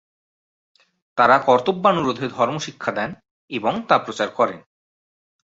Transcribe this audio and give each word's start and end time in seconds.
তারা 1.17 1.35
কর্তব্যানুরোধে 1.39 2.25
ধর্ম 2.27 2.55
শিক্ষা 2.57 2.91
দেন 2.91 3.09
এবং 3.51 3.73
তা 3.87 3.95
প্রচার 3.97 4.29
করেন। 4.29 4.59